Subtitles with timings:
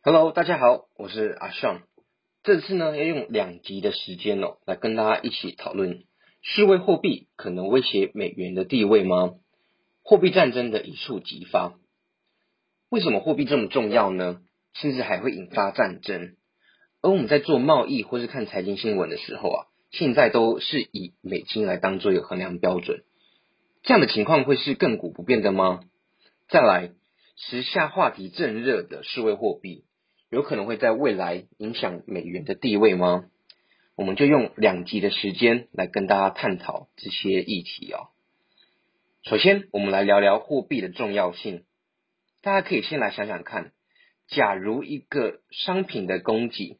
[0.00, 1.82] Hello，大家好，我是阿尚。
[2.44, 6.04] 这次呢，要用两集的时间哦，来跟大家一起讨论
[6.40, 9.34] 数位货币可能威胁美元的地位吗？
[10.04, 11.74] 货币战争的一触即发。
[12.90, 14.40] 为什么货币这么重要呢？
[14.72, 16.36] 甚至还会引发战争。
[17.02, 23.02] 而我们在做贸易或是看财经新闻的时候啊，现在都是以美金来当做一个衡量标准。
[23.82, 25.80] 这样的情况会是亘古不变的吗？
[26.48, 26.92] 再来，
[27.34, 29.86] 时下话题正热的数位货币。
[30.30, 33.24] 有可能会在未来影响美元的地位吗？
[33.96, 38.08] 我们就用两集的时间来跟大家探讨这些议题哦。
[39.22, 41.64] 首先，我们来聊聊货币的重要性。
[42.42, 43.72] 大家可以先来想想看，
[44.26, 46.78] 假如一个商品的供给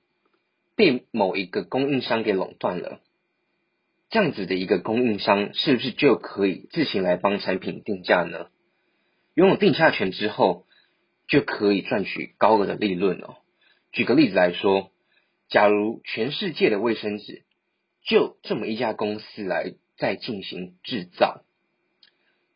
[0.77, 3.01] 被某一个供应商给垄断了，
[4.11, 8.49] 这样子的一个供应商是不是就可以自行来帮产品定价呢？
[9.33, 10.67] 拥有定价权之后。
[11.29, 13.37] 就可以赚取高额的利润哦。
[13.93, 14.91] 举个例子来说，
[15.49, 17.45] 假如全世界的卫生纸
[18.03, 21.45] 就这么一家公司来在进行制造，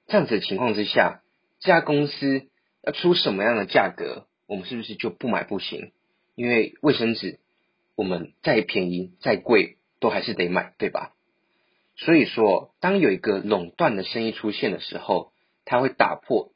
[0.06, 1.22] 这样子的情况之下，
[1.60, 2.48] 这家公司
[2.82, 5.92] 要出什么样的价格，我们是不是就不买不行？
[6.34, 7.40] 因为卫生纸
[7.94, 11.14] 我们再便宜再贵都还是得买，对吧？
[11.96, 15.32] 所以说，当有一个垄断的生意出现的时候，
[15.66, 16.52] 它会打破。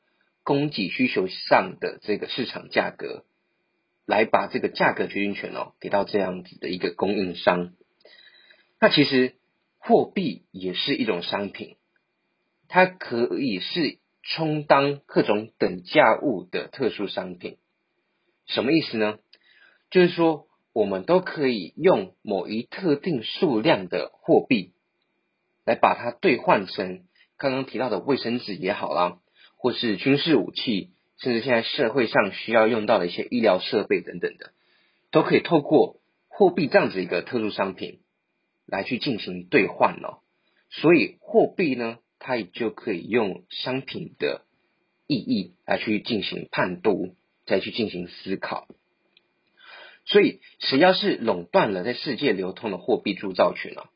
[0.47, 3.25] 供给需求上的这个市场价格，
[4.07, 7.73] 来把这个价格决定权哦给到这样子的一个供应商。
[8.79, 9.35] 那其实
[9.81, 11.75] 货币也是一种商品，
[12.69, 17.59] 它可以是充当各种等价物的特殊商品。
[18.47, 19.19] 什么意思呢？
[19.91, 24.75] 就是说我们都可以用某一特定数量的货币
[25.65, 27.03] 来把它兑换成
[27.37, 29.19] 刚刚提到的卫生纸也好啦。
[29.67, 34.53] 或是军事武器，甚至现在社会上需要用到的一些医疗设备等等的，
[35.11, 37.99] 都可以透过货币这样子一个特殊商品
[38.65, 40.21] 来去进行兑换哦。
[40.71, 44.43] 所以货币呢，它也就可以用商品的
[45.09, 48.69] 意义来去进行判读，再去进行思考。
[50.05, 53.91] 所以谁要是垄断了在世界流通的货币铸造权啊，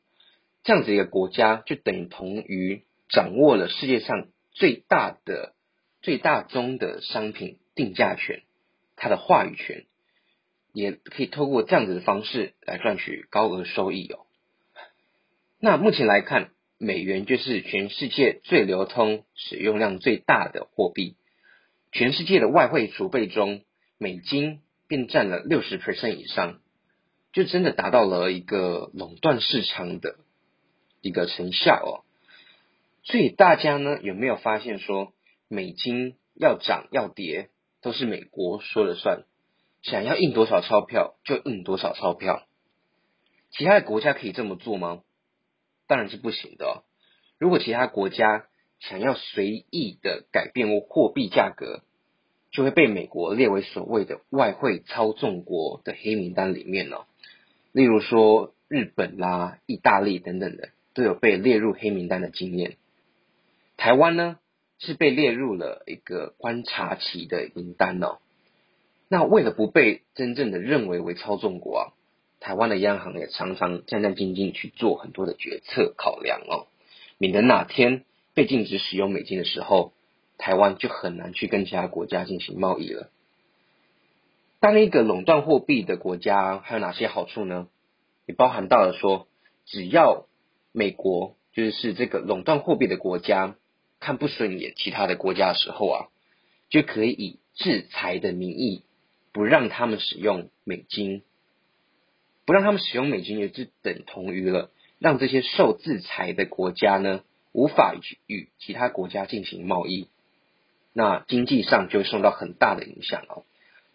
[0.65, 4.27] 这样子一个国家就等同于掌握了世界上。
[4.53, 5.53] 最大的、
[6.01, 8.41] 最大宗的商品定价权，
[8.95, 9.85] 它的话语权，
[10.73, 14.25] 也可以透过这样子的方式来赚取高额收益哦。
[15.59, 21.15] 那目前来看，美元就是全世界最流通、使用量最大的货币。
[21.91, 23.61] 全世界的外汇储备中，
[23.99, 26.59] 美金便占了六十 percent 以上，
[27.31, 30.15] 就真的达到了一个垄断市场的
[31.01, 31.91] 一个成效哦。
[33.03, 35.13] 所以大家呢有没有发现说，
[35.51, 37.49] 美金要涨要跌
[37.81, 39.25] 都是美国说了算，
[39.81, 42.47] 想要印多少钞票就印多少钞票，
[43.51, 45.03] 其他的国家可以这么做吗？
[45.87, 46.85] 当然是不行的。
[47.37, 48.45] 如果其他国家
[48.79, 51.83] 想要随意的改变货币价格，
[52.49, 57.07] 就会被美国列为所谓的外汇操纵国的黑名单里面了。
[57.73, 62.77] 例如说日本啦、意大利等等的都有被列入黑名单的经验。
[63.75, 64.39] 台湾呢
[64.83, 68.17] 是被列入了一个观察期的名单哦。
[69.07, 71.93] 那为了不被真正的认为为操纵国啊，
[72.39, 76.65] 台湾的央行也常常战战兢兢去做很多的决策考量哦，
[77.19, 79.93] 免得哪天被禁止使用美金的时候，
[80.39, 83.11] 台湾就很难去跟其他国家进行贸易了。
[84.59, 87.67] 当一个垄断货币的国家还有哪些好处呢？
[88.25, 89.27] 也包含到了说，
[89.67, 90.25] 只要
[90.71, 93.55] 美国就是这个垄断货币的国家。
[94.01, 96.07] 看不顺眼其他的国家的时候啊，
[96.69, 98.83] 就可以以制裁的名义，
[99.31, 101.21] 不让他们使用美金，
[102.45, 107.23] 不让他们使用美金，也就等同于了让这些受制裁的国家呢，
[107.53, 107.95] 无法
[108.25, 110.07] 与其他国家进行贸易，
[110.93, 113.43] 那经济上就会受到很大的影响哦。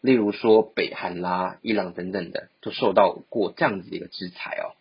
[0.01, 4.79] 例如说北韩啦、伊朗等等的，都受到过这样子的一个制裁哦。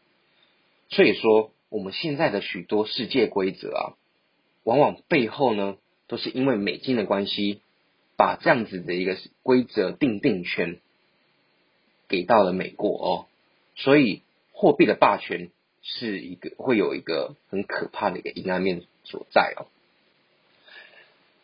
[0.90, 3.98] 所以说，我们现在的许多世界规则啊。
[4.66, 5.78] 往往背后呢，
[6.08, 7.62] 都是因为美金的关系，
[8.18, 10.80] 把这样子的一个规则定定权
[12.08, 13.28] 给到了美国哦，
[13.76, 15.52] 所以货币的霸权
[15.84, 19.68] 是一个会有一个很可怕的一个阴暗面所在哦。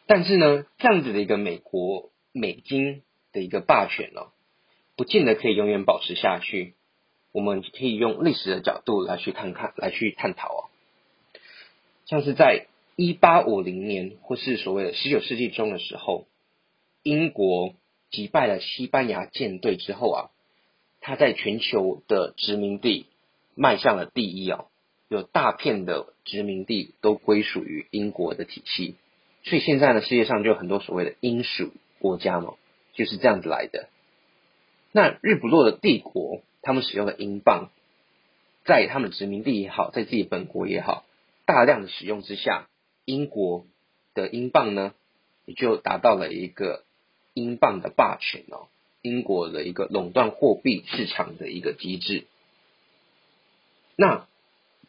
[0.07, 4.31] 但是呢，这样子的一个美国美金的一个霸权呢，
[4.95, 6.73] 不见得可以永远保持下去。
[7.33, 10.59] 我们可以用历史的角度来去看看，来去探讨哦，
[12.07, 12.65] 像是在。
[13.03, 16.27] 一八五零年，或是所谓的十九世纪中的时候，
[17.01, 17.73] 英国
[18.11, 20.29] 击败了西班牙舰队之后啊，
[20.99, 23.07] 他在全球的殖民地
[23.55, 24.67] 迈向了第一哦，
[25.07, 28.93] 有大片的殖民地都归属于英国的体系，
[29.45, 32.53] 所以现在呢，世界上就有很多所谓的英属国家嘛，
[32.93, 33.89] 就是这样子来的。
[34.91, 37.71] 那日不落的帝国，他们使用的英镑，
[38.63, 41.03] 在他们殖民地也好，在自己本国也好，
[41.47, 42.67] 大量的使用之下，
[43.05, 43.65] 英国
[44.13, 44.93] 的英镑呢，
[45.45, 46.83] 也就达到了一个
[47.33, 48.67] 英镑的霸权哦，
[49.01, 52.25] 英国的一个垄断货币市场的一个机制。
[53.95, 54.27] 那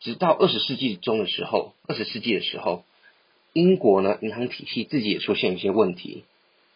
[0.01, 2.85] 直到二十世纪中的时候，二十世纪的时候，
[3.53, 6.25] 英国呢银行体系自己也出现一些问题，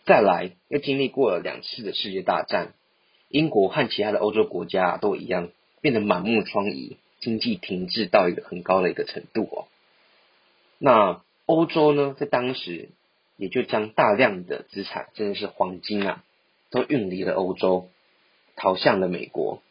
[0.04, 2.74] 再来又经历过了两次的世界大战。
[3.28, 5.50] 英国和其他的欧洲国家都一样，
[5.80, 9.66] 变得满目疮痍，经济停滞到一个很高的一个程度哦。
[10.78, 12.90] 那欧洲呢，在当时
[13.36, 16.24] 也就将大量的资产，真的是黄金啊，
[16.70, 17.88] 都运离了欧洲，
[18.56, 19.62] 逃向了美国。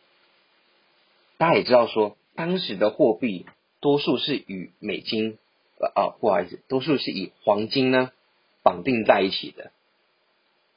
[1.38, 3.46] 大家也知道说，当时的货币
[3.82, 5.38] 多数是与美金，
[5.80, 8.12] 呃啊，不好意思，多数是以黄金呢
[8.64, 9.72] 绑定在一起的。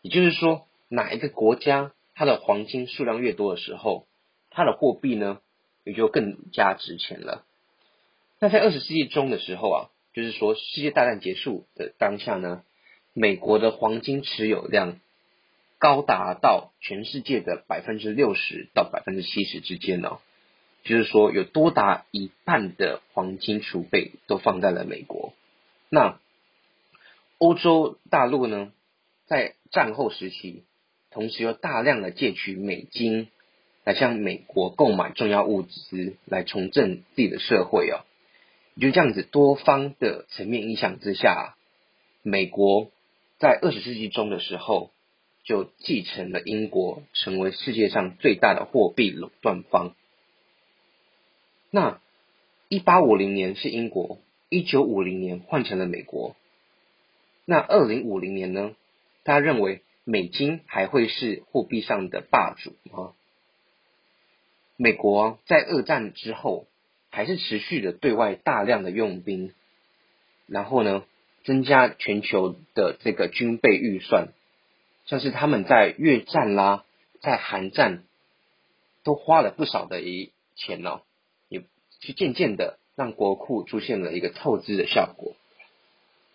[0.02, 1.92] 也就是说，哪一个国家？
[2.14, 4.04] 它的黄金数量越多的时候，
[4.50, 5.40] 它的货币呢
[5.84, 7.44] 也就更加值钱了。
[8.40, 12.64] 那在二十世纪中的时候啊，就是说世界大战结束的当下呢，
[13.12, 14.98] 美国的黄金持有量
[15.78, 20.18] 高达到全世界的百分之六十到百分之七十之间哦，
[20.82, 25.32] 就是说有多达一半的黄金储备都放在了美国。
[25.88, 26.18] 那
[27.38, 28.72] 欧洲大陆呢，
[29.28, 30.64] 在战后时期。
[31.10, 33.28] 同时又大量的借取美金
[33.82, 38.04] 来向美国购买重要物资，来重振自己的社会哦。
[38.80, 41.56] 就这样子多方的层面影响之下，
[42.22, 42.90] 美国
[43.38, 44.90] 在二十世纪中的时候
[45.44, 49.94] 就继承了英国，成为世界上最大的货币垄断方。
[51.70, 52.00] 那
[52.68, 56.36] 一八五零年是英国，一九五零年换成了美国。
[57.44, 58.74] 那二零五零年呢？
[59.24, 59.82] 大家认为？
[60.10, 63.12] 美金还会是货币上的霸主吗？
[64.76, 66.66] 美国在二战之后
[67.10, 69.52] 还是持续的对外大量的用兵，
[70.46, 71.04] 然后呢，
[71.44, 74.28] 增加全球的这个军备预算，
[75.06, 76.84] 像是他们在越战啦，
[77.20, 78.04] 在韩战
[79.04, 81.02] 都花了不少的一钱哦，
[81.48, 81.62] 也
[82.00, 85.34] 去渐渐的让国库出现了一个透支的效果。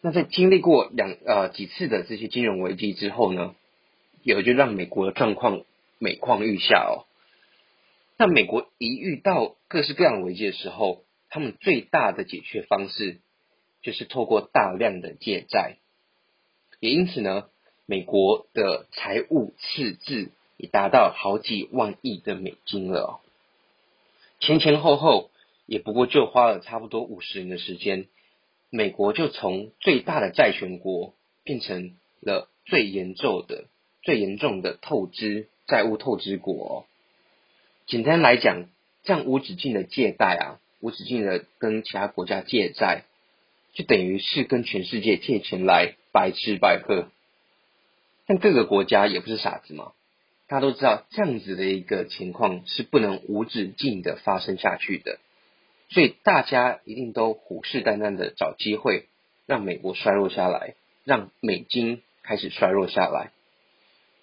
[0.02, 3.56] 那在经历过两呃几次的这些金融危机之后呢？
[4.26, 5.66] 有就让美国的状况
[6.00, 7.04] 每况愈下哦。
[8.24, 13.20] 那美国一遇到各式各样危机的时候，他们最大的解决方式
[13.82, 15.76] 就是透过大量的借债。
[16.80, 17.50] 也因此呢，
[17.86, 23.20] 美国的财务赤字已达到好几万亿的美金了。
[24.40, 25.30] 前前后后
[25.66, 28.08] 也不过就花了差不多五十年的时间，
[28.70, 33.66] 美国就从最大的债权国变成了最严重的。
[34.02, 36.86] 最严重的透支债务透支国，
[37.86, 38.66] 简单来讲，
[39.04, 43.04] 这样无止境的借贷啊，无止境的跟其他国家借债，
[43.74, 47.10] 就等于是跟全世界借钱来白吃白喝。
[48.26, 49.92] 但各个国家也不是傻子嘛，
[50.48, 55.20] 大家都知道这样子的一个情况是不能无止境的发生下去的，
[55.90, 59.08] 所以大家一定都虎视眈眈的找机会
[59.46, 63.32] 让美国衰弱下来，让美金开始衰弱下来。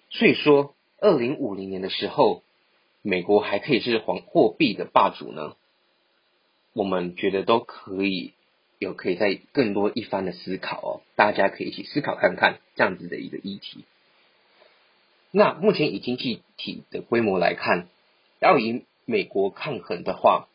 [0.09, 2.43] 所以说，二零五零年的时候，
[3.01, 5.55] 美国还可以是黄货币的霸主呢。
[6.73, 8.33] 我们觉得都可以
[8.79, 13.83] 有可以在更多一番的思考哦，大家可以一起思考看看这样子的一个议题。
[15.31, 17.87] 那目前以经济体的规模来看，
[18.39, 20.47] 要以美国抗衡的话，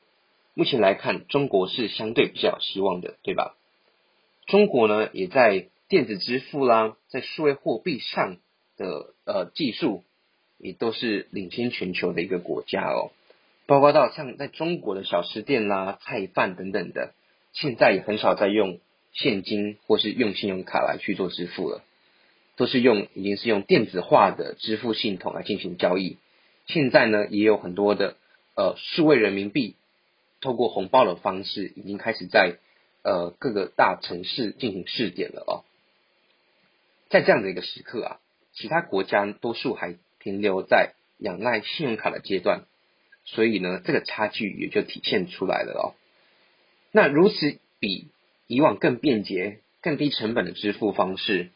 [0.55, 3.57] 目前来看，中国是相对比较有希望的，对吧？
[4.47, 8.39] 中国呢，也在电子支付啦，在数位货币上。
[8.79, 10.05] 的呃技术
[10.59, 13.11] 也都是领先全球的一个国家哦，
[13.67, 17.13] 包括到像在中国的小吃店啦、菜饭等等的，
[17.53, 18.81] 现在也很少在用
[19.13, 21.83] 现金或是用信用卡来去做支付了，
[22.57, 26.17] 都是用已经是用电子化的支付系统来进行交易。
[26.67, 28.17] 现在呢，也有很多的
[28.57, 29.77] 呃数位人民币，
[30.41, 32.57] 透过红包的方式，已经开始在
[33.03, 35.65] 呃各个大城市进行试点了哦。
[37.09, 38.21] 在这样的一个时刻啊。
[38.59, 42.65] 其他国家多数还停留在仰赖信用卡的阶段，
[43.25, 45.95] 所以呢，这个差距也就体现出来了哦。
[46.91, 48.09] 那如此比
[48.49, 51.51] 以往更便捷、更低成本的支付方式，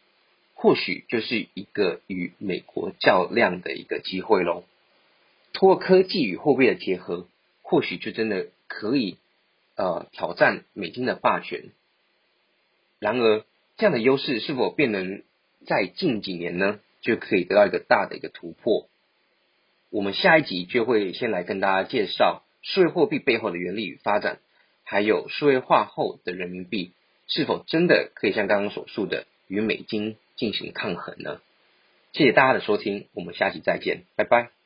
[0.55, 4.63] 或许就是一个与美国较量的一个机会喽。
[5.53, 7.27] 通过科技与货币的结合，
[7.63, 9.17] 或许就真的可以
[9.75, 11.71] 呃挑战美金的霸权。
[13.01, 13.45] 然而，
[13.79, 15.25] 这样的优势是否便能
[15.67, 18.89] 在近几年呢就可以得到一个大的一个突破？
[19.91, 24.39] 我们下一集就会先来跟大家介绍数位货币背后的原理与发展，
[24.85, 26.93] 还有数位化后的人民币
[27.27, 31.41] 是否真的可以像刚刚所述的与美金进行抗衡呢？
[32.13, 34.60] 谢谢大家的收听，我们下期再见，拜拜。